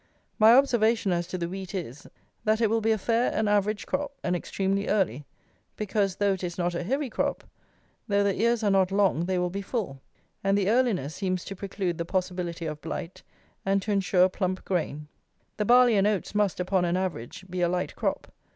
[0.39, 2.07] My observation as to the wheat is,
[2.43, 5.25] that it will be a fair and average crop, and extremely early;
[5.77, 7.43] because, though it is not a heavy crop,
[8.07, 10.01] though the ears are not long they will be full;
[10.43, 13.21] and the earliness seems to preclude the possibility of blight,
[13.63, 15.07] and to ensure plump grain.
[15.57, 18.31] The barley and oats must, upon an average, be a light crop.